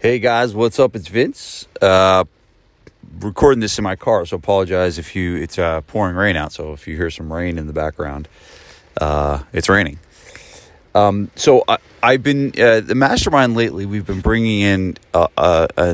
[0.00, 0.94] Hey guys, what's up?
[0.94, 1.66] It's Vince.
[1.82, 2.22] Uh,
[3.18, 5.34] recording this in my car, so apologize if you.
[5.34, 8.28] It's uh, pouring rain out, so if you hear some rain in the background,
[9.00, 9.98] uh, it's raining.
[10.94, 13.86] Um, so I, I've been uh, the mastermind lately.
[13.86, 14.96] We've been bringing in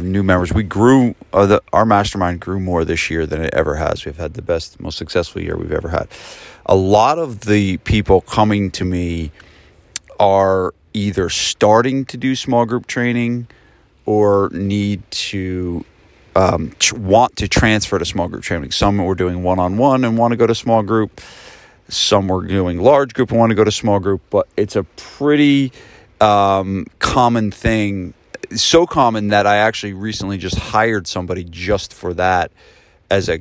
[0.02, 0.52] new members.
[0.52, 4.05] We grew uh, the, our mastermind grew more this year than it ever has.
[4.05, 6.09] We've had the best, most successful year we've ever had.
[6.66, 9.32] A lot of the people coming to me
[10.21, 13.48] are either starting to do small group training
[14.07, 15.85] or need to
[16.36, 18.71] um, want to transfer to small group training.
[18.72, 21.21] Some were doing one on one and want to go to small group.
[21.89, 24.22] Some were doing large group and want to go to small group.
[24.31, 25.72] But it's a pretty
[26.21, 28.14] um, common thing.
[28.54, 32.50] So common that I actually recently just hired somebody just for that
[33.11, 33.41] as a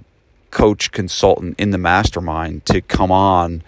[0.52, 3.64] coach consultant in the mastermind to come on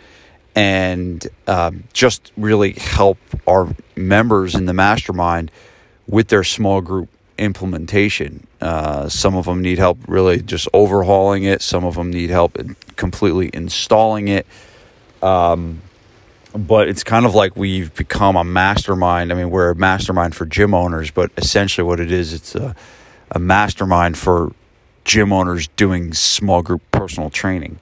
[0.56, 3.18] and um, just really help
[3.48, 5.52] our members in the mastermind
[6.08, 8.48] with their small group implementation.
[8.62, 11.62] Uh, some of them need help really just overhauling it.
[11.62, 14.46] Some of them need help in completely installing it.
[15.22, 15.82] Um,
[16.54, 19.32] but it's kind of like we've become a mastermind.
[19.32, 22.76] I mean, we're a mastermind for gym owners, but essentially what it is, it's a,
[23.32, 24.54] a mastermind for
[25.04, 27.80] gym owners doing small group personal training.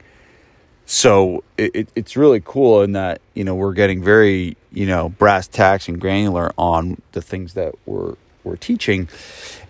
[0.86, 5.48] So it, it's really cool in that, you know, we're getting very you know brass
[5.48, 9.08] tacks and granular on the things that we're we're teaching.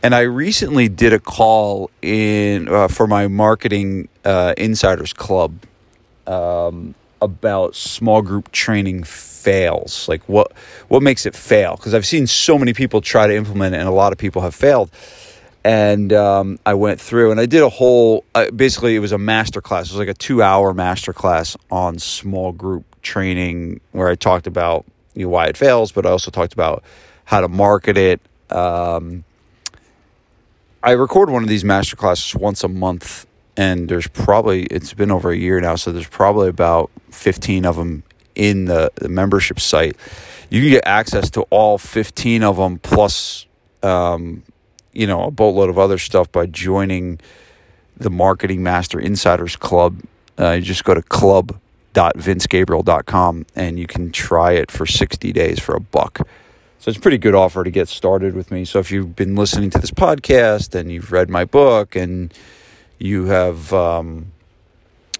[0.01, 5.53] And I recently did a call in uh, for my marketing uh, insiders club
[6.25, 10.07] um, about small group training fails.
[10.09, 10.51] Like what
[10.87, 11.75] what makes it fail?
[11.75, 14.41] Because I've seen so many people try to implement it, and a lot of people
[14.41, 14.89] have failed.
[15.65, 18.25] And um, I went through and I did a whole.
[18.35, 19.87] Uh, basically, it was a master class.
[19.87, 24.47] It was like a two hour master class on small group training, where I talked
[24.47, 26.83] about you know, why it fails, but I also talked about
[27.25, 28.21] how to market it.
[28.49, 29.23] Um,
[30.81, 35.11] I record one of these master classes once a month, and there's probably it's been
[35.11, 38.03] over a year now, so there's probably about 15 of them
[38.35, 39.95] in the, the membership site.
[40.49, 43.45] You can get access to all 15 of them plus,
[43.81, 44.43] um,
[44.93, 47.19] you know, a boatload of other stuff by joining
[47.97, 50.01] the Marketing Master Insiders Club.
[50.39, 55.75] Uh, you just go to club.vincegabriel.com and you can try it for 60 days for
[55.75, 56.27] a buck.
[56.79, 58.65] So it's a pretty good offer to get started with me.
[58.65, 62.33] So if you've been listening to this podcast and you've read my book and
[62.99, 64.33] you have, um,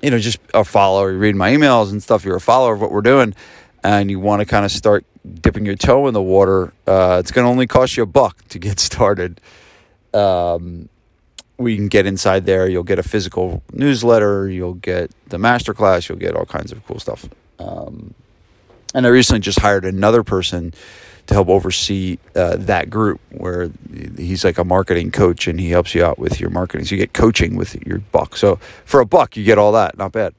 [0.01, 2.81] you know, just a follower, you read my emails and stuff, you're a follower of
[2.81, 3.33] what we're doing,
[3.81, 5.05] and you want to kind of start
[5.41, 8.47] dipping your toe in the water, uh, it's going to only cost you a buck
[8.49, 9.39] to get started.
[10.13, 10.89] Um,
[11.57, 12.67] we can get inside there.
[12.67, 14.49] You'll get a physical newsletter.
[14.49, 16.09] You'll get the masterclass.
[16.09, 17.27] You'll get all kinds of cool stuff.
[17.59, 18.13] Um,
[18.93, 20.73] and I recently just hired another person
[21.27, 23.71] to help oversee uh, that group where
[24.17, 26.85] he's like a marketing coach and he helps you out with your marketing.
[26.85, 28.35] So you get coaching with your buck.
[28.35, 29.97] So for a buck, you get all that.
[29.97, 30.33] Not bad.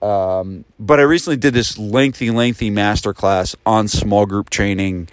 [0.00, 5.08] Um, but I recently did this lengthy, lengthy masterclass on small group training,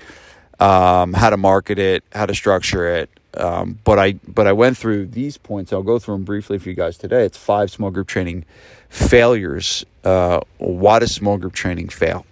[0.60, 4.78] um, how to market it, how to structure it, um, but I but I went
[4.78, 5.74] through these points.
[5.74, 7.26] I'll go through them briefly for you guys today.
[7.26, 8.46] It's five small group training
[8.90, 9.86] failures.
[10.04, 12.26] Uh, why does small group training fail?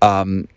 [0.00, 0.48] Um,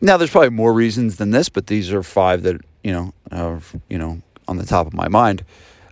[0.00, 3.60] now, there's probably more reasons than this, but these are five that you know are
[3.88, 5.44] you know on the top of my mind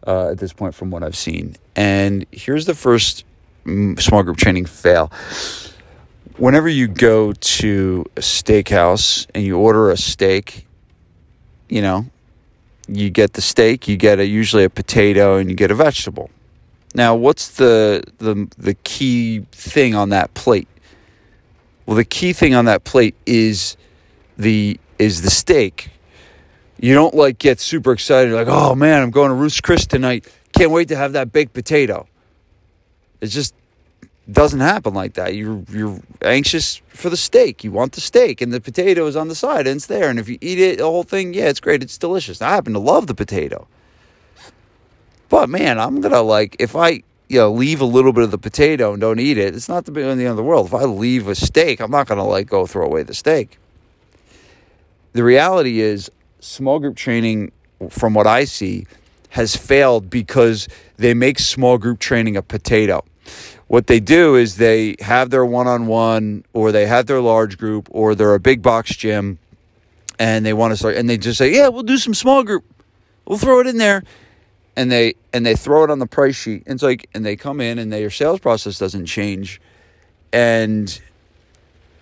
[0.06, 1.56] uh, at this point from what I've seen.
[1.74, 3.24] And here's the first
[3.98, 5.12] small group training fail.
[6.36, 10.66] Whenever you go to a steakhouse and you order a steak,
[11.68, 12.06] you know,
[12.88, 16.30] you get the steak, you get a, usually a potato, and you get a vegetable.
[16.94, 20.68] Now, what's the, the the key thing on that plate?
[21.84, 23.76] Well, the key thing on that plate is
[24.38, 25.90] the is the steak.
[26.80, 30.26] You don't like get super excited like, "Oh man, I'm going to Ruth's Chris tonight.
[30.52, 32.06] Can't wait to have that baked potato."
[33.20, 33.54] It's just
[34.30, 35.34] doesn't happen like that.
[35.34, 37.64] You're you're anxious for the steak.
[37.64, 40.10] You want the steak, and the potato is on the side, and it's there.
[40.10, 41.82] And if you eat it, the whole thing, yeah, it's great.
[41.82, 42.42] It's delicious.
[42.42, 43.66] I happen to love the potato,
[45.28, 48.38] but man, I'm gonna like if I you know leave a little bit of the
[48.38, 49.54] potato and don't eat it.
[49.54, 50.66] It's not the end of the world.
[50.66, 53.58] If I leave a steak, I'm not gonna like go throw away the steak.
[55.14, 56.10] The reality is,
[56.40, 57.50] small group training,
[57.88, 58.86] from what I see,
[59.30, 63.04] has failed because they make small group training a potato
[63.66, 68.14] what they do is they have their one-on-one or they have their large group or
[68.14, 69.38] they're a big box gym
[70.18, 72.64] and they want to start and they just say yeah we'll do some small group.
[73.26, 74.02] We'll throw it in there.
[74.74, 76.62] And they and they throw it on the price sheet.
[76.66, 79.60] And it's like and they come in and their sales process doesn't change.
[80.32, 81.00] And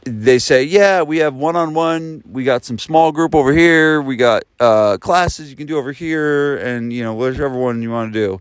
[0.07, 4.01] they say, yeah, we have one on one, we got some small group over here,
[4.01, 7.91] we got uh, classes you can do over here, and you know whichever one you
[7.91, 8.41] want to do,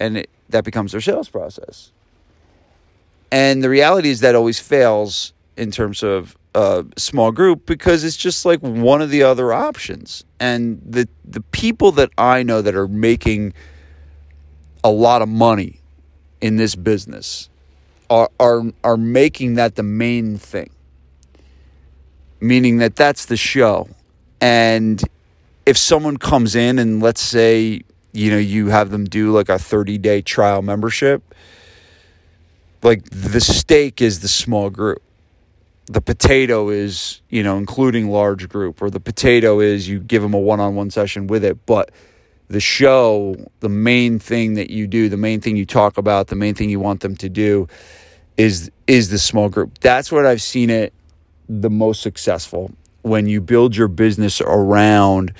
[0.00, 1.92] and it, that becomes their sales process.
[3.32, 8.16] And the reality is that always fails in terms of a small group because it's
[8.16, 10.24] just like one of the other options.
[10.40, 13.52] And the the people that I know that are making
[14.82, 15.80] a lot of money
[16.40, 17.48] in this business
[18.08, 20.70] are are are making that the main thing.
[22.40, 23.88] Meaning that that's the show.
[24.40, 25.02] And
[25.66, 29.56] if someone comes in and let's say, you know, you have them do like a
[29.56, 31.22] 30-day trial membership,
[32.82, 35.02] like the steak is the small group.
[35.86, 40.34] The potato is you know including large group or the potato is you give them
[40.34, 41.66] a one-on-one session with it.
[41.66, 41.90] But
[42.48, 46.36] the show the main thing that you do the main thing you talk about the
[46.36, 47.68] main thing you want them to do
[48.36, 49.78] is is the small group.
[49.78, 50.92] That's what i've seen it
[51.48, 52.72] the most successful
[53.02, 55.32] when you build your business around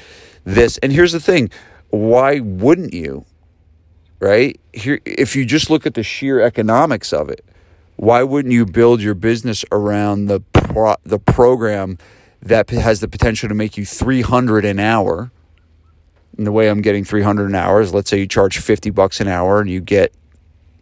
[0.44, 0.78] this.
[0.78, 1.50] And here's the thing
[1.90, 3.24] why wouldn't you
[4.20, 4.60] right?
[4.72, 7.44] Here if you just look at the sheer economics of it
[8.00, 11.98] why wouldn't you build your business around the pro- the program
[12.40, 15.30] that has the potential to make you 300 an hour?
[16.38, 19.20] And the way I'm getting 300 an hour is let's say you charge 50 bucks
[19.20, 20.14] an hour and you get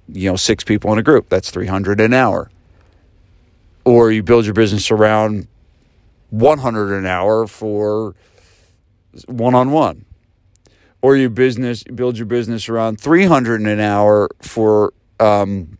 [0.07, 2.53] you know six people in a group that's 300 an hour.
[3.85, 5.49] Or you build your business around
[6.31, 8.15] 100 an hour for
[9.27, 10.05] one-on-one
[11.03, 15.79] or your business build your business around 300 an hour for um,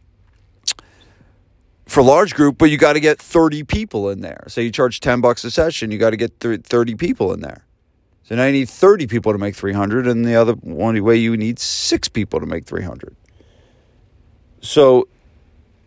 [1.87, 4.45] for large group, but you got to get 30 people in there.
[4.49, 7.65] So you charge 10 bucks a session, you got to get 30 people in there.
[8.25, 11.35] So now you need 30 people to make 300 and the other one way you
[11.35, 13.17] need 6 people to make 300.
[14.61, 15.09] So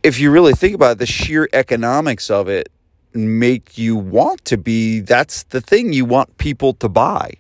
[0.02, 2.70] if you really think about it, the sheer economics of it
[3.14, 7.34] make you want to be that's the thing you want people to buy.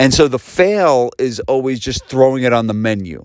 [0.00, 3.22] And so the fail is always just throwing it on the menu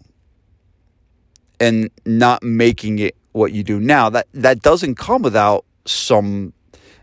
[1.58, 4.10] and not making it what you do now.
[4.10, 6.52] That that doesn't come without some,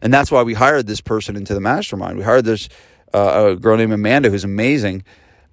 [0.02, 2.18] and that's why we hired this person into the mastermind.
[2.18, 2.68] We hired this
[3.14, 5.04] uh, a girl named Amanda who's amazing.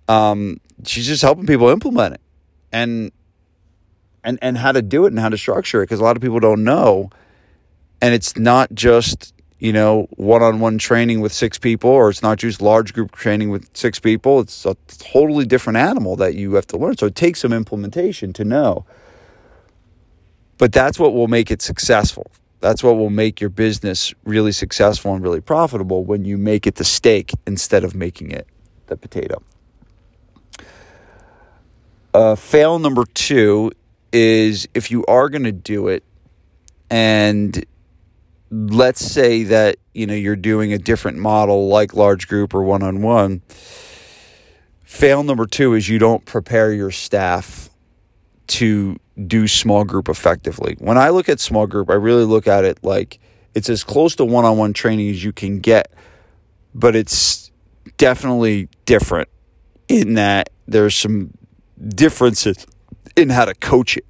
[0.09, 2.21] Um, she's just helping people implement it,
[2.73, 3.13] and
[4.25, 6.21] and and how to do it and how to structure it because a lot of
[6.21, 7.09] people don't know,
[8.01, 12.61] and it's not just you know one-on-one training with six people or it's not just
[12.61, 16.77] large group training with six people it's a totally different animal that you have to
[16.77, 16.97] learn.
[16.97, 18.85] So it takes some implementation to know.
[20.57, 22.29] But that's what will make it successful.
[22.59, 26.75] That's what will make your business really successful and really profitable when you make it
[26.75, 28.47] the steak instead of making it
[28.87, 29.41] the potato.
[32.13, 33.71] Uh, fail number two
[34.11, 36.03] is if you are going to do it
[36.89, 37.65] and
[38.51, 43.41] let's say that you know you're doing a different model like large group or one-on-one
[44.83, 47.69] fail number two is you don't prepare your staff
[48.47, 48.97] to
[49.27, 50.75] do small group effectively.
[50.79, 53.19] When i look at small group i really look at it like
[53.53, 55.91] it's as close to one-on-one training as you can get
[56.73, 57.51] but it's
[57.97, 59.29] definitely different
[59.87, 61.31] in that there's some
[61.89, 62.65] differences
[63.15, 64.05] in how to coach it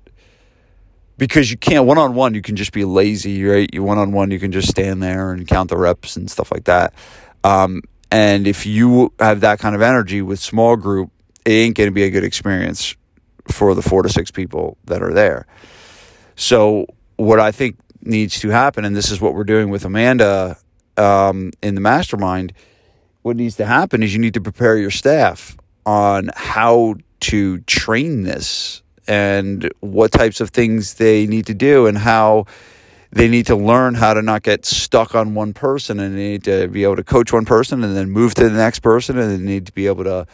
[1.19, 2.33] because you can't one on one.
[2.33, 3.69] You can just be lazy, right?
[3.71, 6.51] You one on one, you can just stand there and count the reps and stuff
[6.51, 6.93] like that.
[7.43, 11.11] Um, and if you have that kind of energy with small group,
[11.45, 12.95] it ain't going to be a good experience
[13.49, 15.45] for the four to six people that are there.
[16.35, 20.57] So what I think needs to happen, and this is what we're doing with Amanda
[20.97, 22.53] um, in the mastermind.
[23.21, 28.23] What needs to happen is you need to prepare your staff on how to train
[28.23, 32.45] this and what types of things they need to do and how
[33.11, 36.43] they need to learn how to not get stuck on one person and they need
[36.43, 39.31] to be able to coach one person and then move to the next person and
[39.31, 40.27] they need to be able to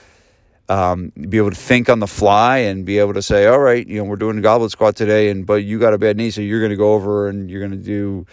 [0.68, 3.88] um, be able to think on the fly and be able to say, all right,
[3.88, 6.32] you know, we're doing a goblet squat today, and but you got a bad knee,
[6.32, 8.26] so you're going to go over and you're going to do,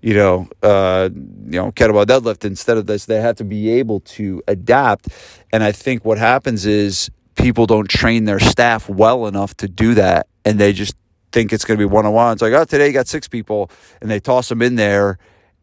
[0.00, 3.06] you know, uh, you know, kettlebell deadlift instead of this.
[3.06, 5.08] They have to be able to adapt,
[5.52, 9.94] and I think what happens is people don't train their staff well enough to do
[9.94, 10.96] that, and they just
[11.32, 12.32] think it's going to be one on one.
[12.32, 15.18] It's like, oh, today you got six people, and they toss them in there,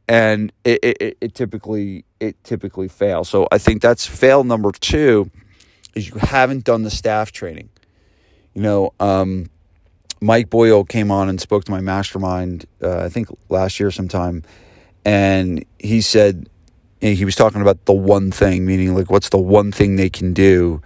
[0.07, 3.27] and it, it, it typically it typically fails.
[3.27, 5.29] So I think that's fail number two
[5.95, 7.69] is you haven't done the staff training.
[8.53, 9.49] You know, um,
[10.21, 14.43] Mike Boyle came on and spoke to my mastermind, uh, I think last year sometime,
[15.03, 16.49] and he said
[17.01, 20.33] he was talking about the one thing, meaning like what's the one thing they can
[20.33, 20.81] do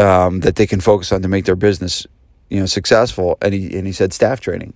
[0.00, 2.06] um, that they can focus on to make their business,
[2.48, 3.36] you know, successful.
[3.42, 4.72] And he and he said staff training.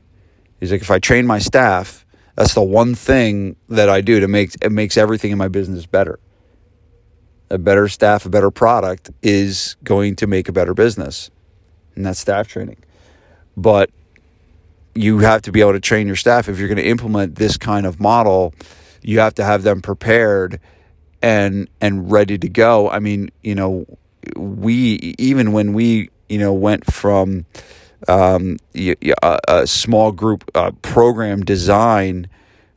[0.61, 2.05] He's like, if I train my staff,
[2.37, 5.87] that's the one thing that I do to make it makes everything in my business
[5.87, 6.21] better.
[7.51, 11.31] A better staff, a better product is going to make a better business,
[11.95, 12.79] and that's staff training.
[13.57, 13.91] But
[14.95, 17.57] you have to be able to train your staff if you're going to implement this
[17.57, 18.55] kind of model.
[19.03, 20.61] You have to have them prepared
[21.23, 22.91] and and ready to go.
[22.91, 23.87] I mean, you know,
[24.37, 27.47] we even when we you know went from
[28.09, 32.29] um, a, a, small group uh, program design,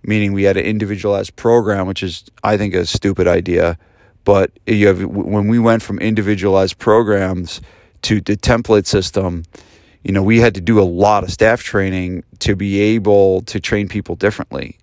[0.03, 3.77] meaning we had an individualized program, which is I think a stupid idea.
[4.23, 7.61] But you have when we went from individualized programs
[8.03, 9.43] to the template system,
[10.03, 13.59] you know, we had to do a lot of staff training to be able to
[13.59, 14.77] train people differently,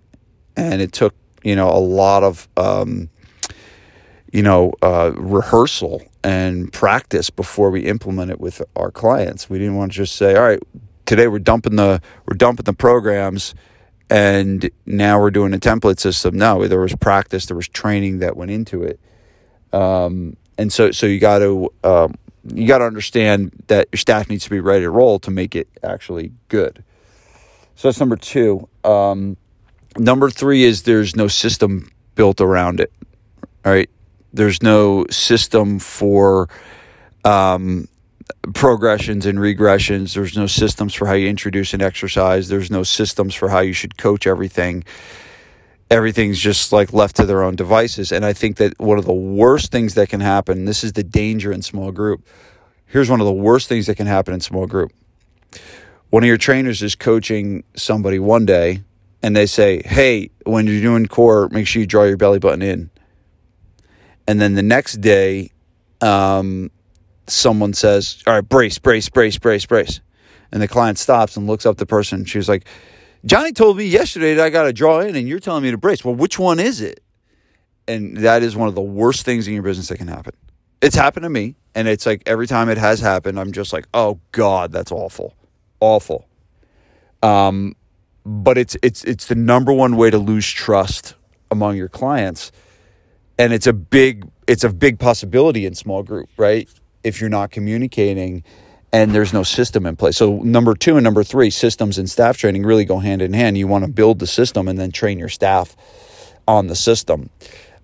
[0.55, 3.09] and it took you know a lot of um,
[4.35, 9.47] you know, uh, rehearsal and practice before we implement it with our clients.
[9.47, 10.59] We didn't want to just say, "All right,
[11.05, 13.53] today we're dumping the we're dumping the programs,
[14.09, 18.35] and now we're doing a template system." No, there was practice, there was training that
[18.35, 18.99] went into it,
[19.71, 22.15] um, and so so you got to um,
[22.51, 25.55] you got to understand that your staff needs to be ready to roll to make
[25.55, 26.83] it actually good.
[27.75, 28.67] So that's number two.
[28.83, 29.37] Um,
[29.95, 32.91] number three is there's no system built around it.
[33.63, 33.89] All right,
[34.35, 36.49] there's no system for
[37.23, 37.87] um,
[38.53, 40.13] progressions and regressions.
[40.13, 42.49] There's no systems for how you introduce an exercise.
[42.49, 44.83] There's no systems for how you should coach everything.
[45.89, 48.11] Everything's just like left to their own devices.
[48.11, 51.03] And I think that one of the worst things that can happen, this is the
[51.03, 52.25] danger in small group.
[52.87, 54.91] Here's one of the worst things that can happen in small group.
[56.09, 58.83] One of your trainers is coaching somebody one day
[59.23, 62.61] and they say, Hey, when you're doing core, make sure you draw your belly button
[62.61, 62.89] in
[64.27, 65.51] and then the next day,
[66.01, 66.71] um,
[67.27, 70.01] someone says, "All right, brace, brace, brace, brace, brace,"
[70.51, 72.25] and the client stops and looks up the person.
[72.25, 72.65] She's like,
[73.25, 75.77] "Johnny told me yesterday that I got to draw in, and you're telling me to
[75.77, 76.03] brace.
[76.03, 77.01] Well, which one is it?"
[77.87, 80.33] And that is one of the worst things in your business that can happen.
[80.81, 83.87] It's happened to me, and it's like every time it has happened, I'm just like,
[83.93, 85.35] "Oh God, that's awful,
[85.79, 86.27] awful."
[87.21, 87.75] Um,
[88.25, 91.13] but it's it's it's the number one way to lose trust
[91.51, 92.51] among your clients
[93.37, 96.69] and it's a big it's a big possibility in small group, right?
[97.03, 98.43] If you're not communicating
[98.93, 100.15] and there's no system in place.
[100.17, 103.57] So number 2 and number 3, systems and staff training really go hand in hand.
[103.57, 105.75] You want to build the system and then train your staff
[106.47, 107.29] on the system.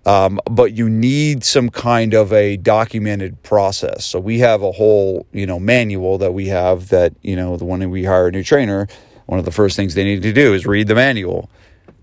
[0.05, 4.05] Um, but you need some kind of a documented process.
[4.05, 7.65] So we have a whole, you know, manual that we have that, you know, the
[7.65, 8.88] one we hire a new trainer,
[9.25, 11.50] one of the first things they need to do is read the manual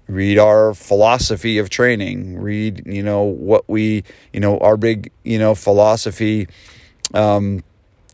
[0.09, 5.39] read our philosophy of training read you know what we you know our big you
[5.39, 6.49] know philosophy
[7.15, 7.63] um,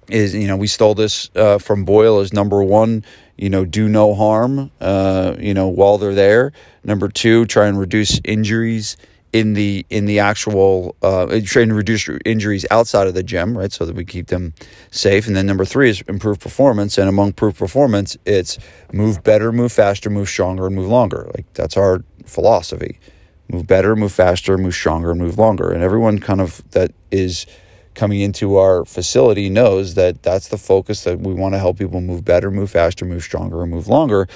[0.09, 3.05] is you know we stole this uh, from boyle as number one
[3.37, 6.53] you know do no harm uh, you know while they're there.
[6.85, 8.97] Number two try and reduce injuries
[9.35, 13.73] in the in the actual uh, trying to reduce injuries outside of the gym, right?
[13.73, 14.55] So that we keep them
[14.93, 15.27] safe.
[15.27, 16.97] And then number three is improve performance.
[16.99, 18.59] And among improve performance, it's
[18.93, 21.29] move better, move faster, move stronger, and move longer.
[21.35, 23.01] Like that's our philosophy:
[23.49, 25.73] move better, move faster, move stronger, and move longer.
[25.73, 27.45] And everyone kind of that is
[27.95, 32.01] coming into our facility knows that that's the focus that we want to help people
[32.01, 34.29] move better, move faster, move stronger, and move longer.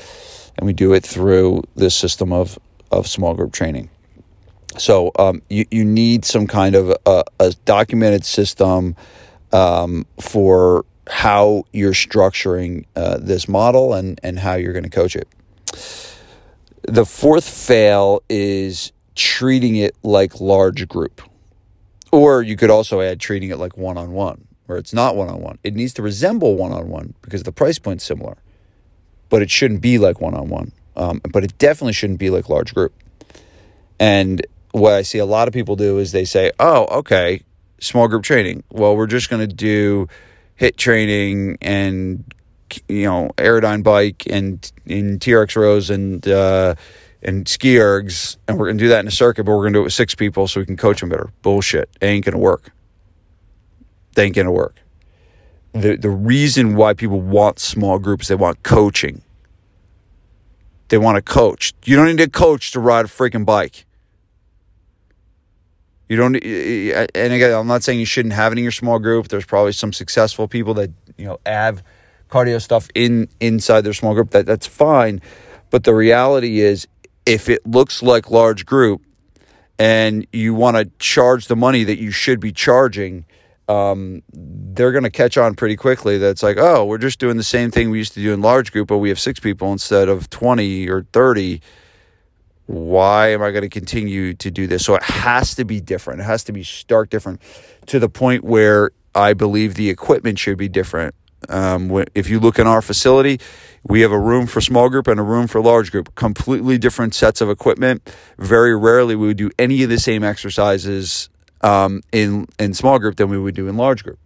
[0.56, 2.58] And we do it through this system of
[2.90, 3.90] of small group training.
[4.76, 8.96] So um, you, you need some kind of a, a documented system
[9.52, 15.16] um, for how you're structuring uh, this model and, and how you're going to coach
[15.16, 15.26] it.
[16.82, 21.22] The fourth fail is treating it like large group.
[22.12, 25.28] Or you could also add treating it like one on one, where it's not one
[25.28, 25.58] on one.
[25.64, 28.38] It needs to resemble one on one because the price point's similar,
[29.28, 30.72] but it shouldn't be like one on one.
[30.94, 32.94] But it definitely shouldn't be like large group.
[34.00, 34.46] And
[34.80, 37.42] what I see a lot of people do is they say, oh, okay,
[37.80, 38.64] small group training.
[38.70, 40.08] Well, we're just going to do
[40.60, 42.24] HIIT training and,
[42.88, 46.74] you know, Airdyne bike and in TRX rows and, uh,
[47.22, 49.72] and ski ergs, and we're going to do that in a circuit, but we're going
[49.72, 51.30] to do it with six people so we can coach them better.
[51.42, 51.88] Bullshit.
[52.00, 52.70] It ain't going to work.
[54.14, 54.82] They ain't going to work.
[55.72, 59.22] The, the reason why people want small groups, they want coaching.
[60.88, 61.74] They want to coach.
[61.84, 63.84] You don't need a coach to ride a freaking bike.
[66.08, 69.28] You don't, and again, I'm not saying you shouldn't have it in your small group.
[69.28, 71.82] There's probably some successful people that you know have
[72.30, 74.30] cardio stuff in inside their small group.
[74.30, 75.20] That that's fine,
[75.70, 76.88] but the reality is,
[77.26, 79.02] if it looks like large group,
[79.78, 83.24] and you want to charge the money that you should be charging,
[83.68, 87.36] um, they're going to catch on pretty quickly that it's like, oh, we're just doing
[87.36, 89.70] the same thing we used to do in large group, but we have six people
[89.70, 91.60] instead of 20 or 30.
[92.68, 94.84] Why am I going to continue to do this?
[94.84, 96.20] So it has to be different.
[96.20, 97.40] It has to be stark different
[97.86, 101.14] to the point where I believe the equipment should be different.
[101.48, 103.40] Um, if you look in our facility,
[103.84, 107.14] we have a room for small group and a room for large group, completely different
[107.14, 108.14] sets of equipment.
[108.38, 111.30] Very rarely we would do any of the same exercises
[111.62, 114.18] um, in in small group than we would do in large group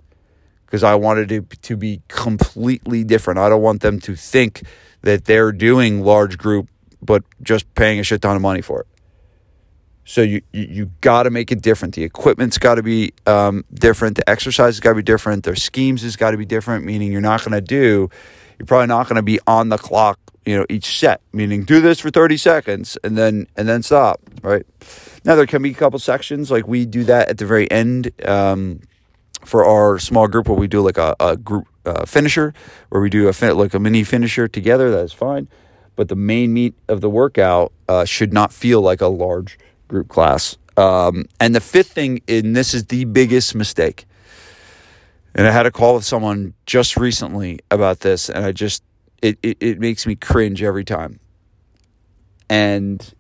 [0.67, 3.39] because I wanted it to be completely different.
[3.39, 4.63] I don't want them to think
[5.03, 6.69] that they're doing large group
[7.03, 8.87] but just paying a shit ton of money for it.
[10.05, 11.95] So you you, you got to make it different.
[11.95, 14.17] The equipment's got to be um, different.
[14.17, 15.45] The exercise has got to be different.
[15.45, 16.85] Their schemes has got to be different.
[16.85, 18.11] Meaning you're not going to do.
[18.59, 20.19] You're probably not going to be on the clock.
[20.45, 21.21] You know each set.
[21.33, 24.21] Meaning do this for 30 seconds and then and then stop.
[24.43, 24.67] Right.
[25.25, 28.11] Now there can be a couple sections like we do that at the very end
[28.27, 28.81] um,
[29.45, 32.55] for our small group where we do like a, a group uh, finisher
[32.89, 34.91] where we do a fin- like a mini finisher together.
[34.91, 35.49] That's fine.
[35.97, 39.59] But the main meat of the workout uh, should not feel like a large
[39.89, 40.57] group class.
[40.77, 44.07] Um, and the fifth thing, and this is the biggest mistake.
[45.35, 48.83] And I had a call with someone just recently about this, and I just,
[49.21, 51.21] it, it, it makes me cringe every time.
[52.49, 53.15] And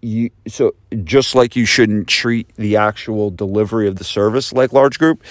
[0.00, 4.98] you, so just like you shouldn't treat the actual delivery of the service like large
[4.98, 5.22] group,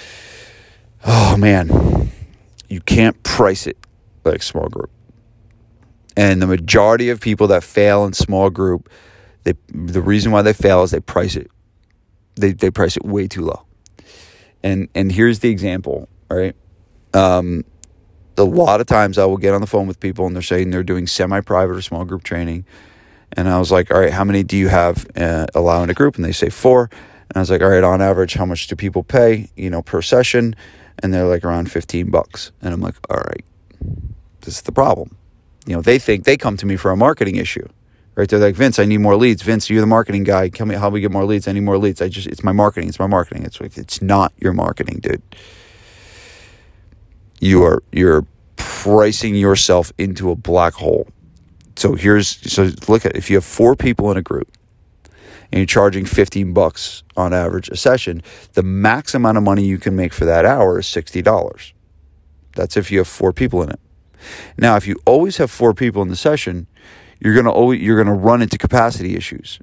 [1.05, 2.11] oh man,
[2.67, 3.77] you can't price it
[4.25, 4.91] like small group.
[6.17, 8.89] And the majority of people that fail in small group,
[9.43, 11.49] they the reason why they fail is they price it.
[12.35, 13.65] They they price it way too low.
[14.63, 16.55] And and here's the example, right?
[17.13, 17.63] Um,
[18.35, 20.71] a lot of times I will get on the phone with people and they're saying
[20.71, 22.65] they're doing semi-private or small group training,
[23.33, 26.15] and I was like, all right, how many do you have uh, allowing a group?
[26.15, 26.89] And they say four.
[27.29, 29.81] And I was like, all right, on average, how much do people pay, you know,
[29.81, 30.55] per session?
[30.99, 32.51] And they're like around 15 bucks.
[32.61, 33.45] And I'm like, all right,
[34.41, 35.17] this is the problem.
[35.67, 37.67] You know, they think they come to me for a marketing issue
[38.17, 38.27] right?
[38.27, 39.43] They're like, Vince, I need more leads.
[39.43, 40.49] Vince, you're the marketing guy.
[40.49, 41.47] Tell me how we get more leads.
[41.47, 42.01] I need more leads.
[42.01, 42.89] I just, it's my marketing.
[42.89, 43.45] It's my marketing.
[43.45, 45.21] It's like, it's not your marketing, dude.
[47.39, 48.25] You are, you're
[48.55, 51.07] pricing yourself into a black hole.
[51.75, 54.51] So here's, so look at, if you have four people in a group
[55.51, 59.77] and you're charging 15 bucks on average a session, the max amount of money you
[59.77, 61.73] can make for that hour is $60.
[62.55, 63.79] That's if you have four people in it.
[64.57, 66.67] Now, if you always have four people in the session,
[67.19, 69.59] you're gonna always you're gonna run into capacity issues,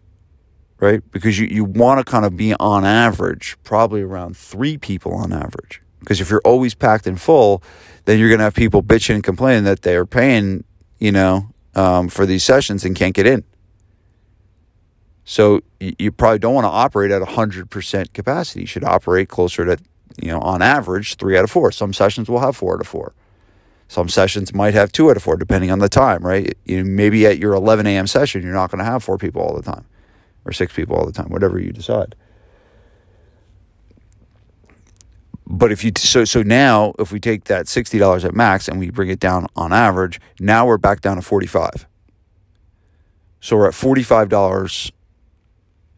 [0.80, 1.02] right?
[1.12, 5.32] Because you, you want to kind of be on average, probably around three people on
[5.32, 5.80] average.
[6.00, 7.62] Because if you're always packed and full,
[8.04, 10.64] then you're gonna have people bitching and complaining that they're paying,
[10.98, 13.44] you know, um, for these sessions and can't get in.
[15.24, 18.60] So you, probably don't want to operate at 100% capacity.
[18.60, 19.78] You should operate closer to,
[20.20, 21.72] you know, on average, three out of four.
[21.72, 23.14] Some sessions will have four out of four.
[23.88, 26.56] Some sessions might have two out of four, depending on the time, right?
[26.64, 28.06] You maybe at your 11 a.m.
[28.06, 29.86] session, you're not going to have four people all the time
[30.44, 32.14] or six people all the time, whatever you decide.
[35.46, 38.78] But if you so so now if we take that sixty dollars at max and
[38.78, 41.86] we bring it down on average, now we're back down to forty five.
[43.40, 44.90] So we're at forty five dollars,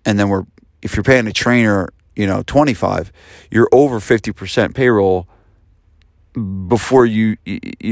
[0.05, 0.45] and then we're
[0.83, 3.13] if you're paying a trainer, you know, twenty five,
[3.51, 5.29] you're over fifty percent payroll
[6.37, 7.37] before you,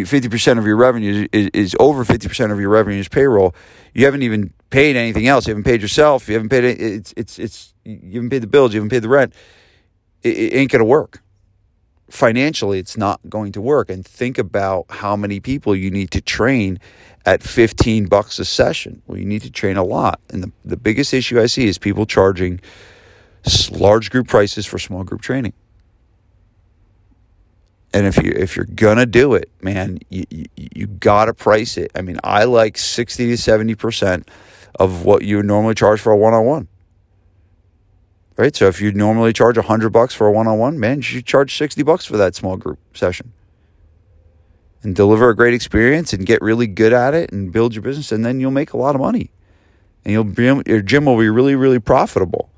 [0.05, 3.55] fifty percent of your revenue is, is over fifty percent of your revenue is payroll.
[3.95, 5.47] You haven't even paid anything else.
[5.47, 6.29] You haven't paid yourself.
[6.29, 8.75] You haven't paid it's it's it's you haven't paid the bills.
[8.75, 9.33] You haven't paid the rent.
[10.23, 11.23] It, it ain't gonna work.
[12.11, 13.89] Financially, it's not going to work.
[13.89, 16.79] And think about how many people you need to train
[17.25, 19.01] at 15 bucks a session.
[19.07, 20.21] Well, you need to train a lot.
[20.29, 22.61] And the, the biggest issue I see is people charging
[23.71, 25.55] large group prices for small group training.
[27.95, 31.93] And if you if you're gonna do it, man, you you, you gotta price it.
[31.95, 34.29] I mean, I like sixty to seventy percent
[34.81, 36.69] of what you normally charge for a one on one.
[38.37, 38.55] Right.
[38.57, 41.25] So if you normally charge hundred bucks for a one on one, man, you should
[41.25, 43.33] charge sixty bucks for that small group session.
[44.83, 48.11] And deliver a great experience and get really good at it and build your business,
[48.11, 49.31] and then you'll make a lot of money.
[50.05, 52.51] And you'll be, your gym will be really, really profitable.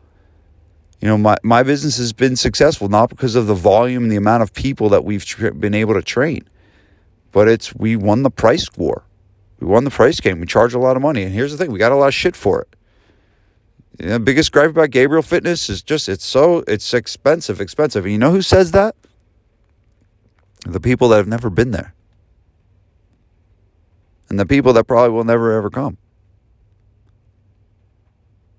[1.07, 4.17] You know, my, my business has been successful not because of the volume and the
[4.17, 5.25] amount of people that we've
[5.61, 6.43] been able to train,
[7.31, 9.05] but it's we won the price war.
[9.61, 10.41] We won the price game.
[10.41, 11.23] We charge a lot of money.
[11.23, 12.75] And here's the thing we got a lot of shit for it.
[14.01, 18.05] You know, the biggest gripe about Gabriel Fitness is just it's so it's expensive, expensive.
[18.05, 18.97] And you know who says that?
[20.67, 21.95] The people that have never been there.
[24.29, 25.99] And the people that probably will never ever come.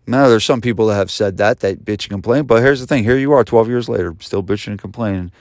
[0.10, 2.88] Now, there's some people that have said that, that bitch and complain, but here's the
[2.88, 5.32] thing here you are 12 years later, still bitching and complaining.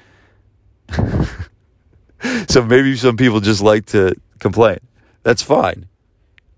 [2.49, 4.79] so maybe some people just like to complain.
[5.23, 5.87] That's fine.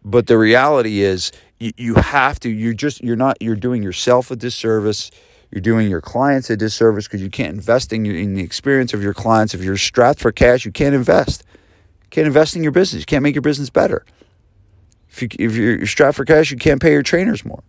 [0.03, 4.37] But the reality is, you, have to, you're just, you're not, you're doing yourself a
[4.37, 5.11] disservice.
[5.51, 9.03] You're doing your clients a disservice because you can't invest in, in the experience of
[9.03, 9.53] your clients.
[9.53, 11.44] If you're strapped for cash, you can't invest.
[12.05, 13.03] You can't invest in your business.
[13.03, 14.07] You can't make your business better.
[15.11, 17.62] If, you, if you're strapped for cash, you can't pay your trainers more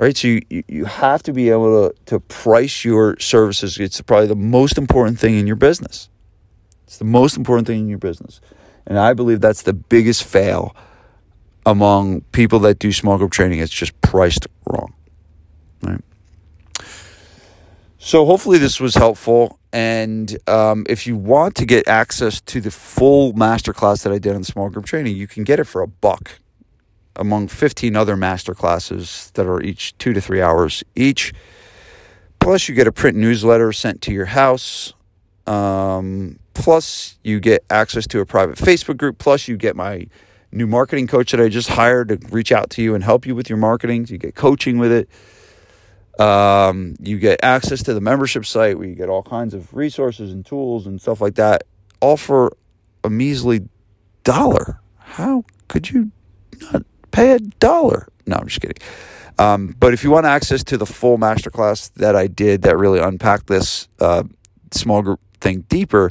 [0.00, 0.16] right?
[0.16, 3.78] So you, you have to be able to, to price your services.
[3.78, 6.08] It's probably the most important thing in your business.
[6.84, 8.40] It's the most important thing in your business.
[8.86, 10.74] And I believe that's the biggest fail
[11.66, 13.60] among people that do small group training.
[13.60, 14.94] It's just priced wrong,
[15.82, 16.00] right?
[17.98, 19.58] So hopefully this was helpful.
[19.70, 24.34] And um, if you want to get access to the full masterclass that I did
[24.34, 26.40] on small group training, you can get it for a buck
[27.16, 31.32] among 15 other master classes that are each two to three hours each.
[32.38, 34.94] Plus, you get a print newsletter sent to your house.
[35.46, 39.18] Um, plus, you get access to a private Facebook group.
[39.18, 40.06] Plus, you get my
[40.52, 43.34] new marketing coach that I just hired to reach out to you and help you
[43.34, 44.06] with your marketing.
[44.08, 45.08] You get coaching with it.
[46.20, 50.32] Um, you get access to the membership site where you get all kinds of resources
[50.32, 51.64] and tools and stuff like that,
[52.00, 52.56] all for
[53.04, 53.68] a measly
[54.24, 54.80] dollar.
[54.98, 56.10] How could you
[56.72, 58.06] not pay a dollar.
[58.26, 58.76] No, I'm just kidding.
[59.38, 63.00] Um, but if you want access to the full masterclass that I did that really
[63.00, 64.24] unpacked this uh,
[64.70, 66.10] small group thing deeper,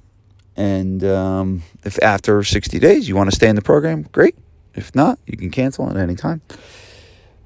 [0.56, 4.36] And um, if after 60 days you want to stay in the program, great.
[4.76, 6.42] If not, you can cancel at any time.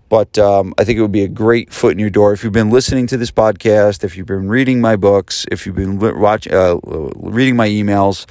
[0.10, 2.54] But um, I think it would be a great foot in your door if you've
[2.54, 6.54] been listening to this podcast, if you've been reading my books, if you've been watching,
[6.54, 6.76] uh,
[7.16, 8.28] reading my emails,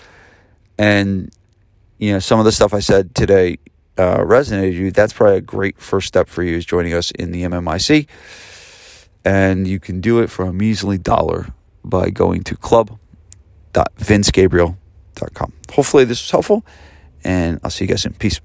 [0.79, 1.33] and
[1.99, 3.59] you know some of the stuff I said today
[3.99, 4.91] uh, resonated with you.
[4.93, 8.07] That's probably a great first step for you is joining us in the MMIC,
[9.25, 11.49] and you can do it for a measly dollar
[11.85, 15.53] by going to club.vincegabriel.com.
[15.73, 16.65] Hopefully, this was helpful,
[17.25, 18.13] and I'll see you guys soon.
[18.15, 18.41] Peace.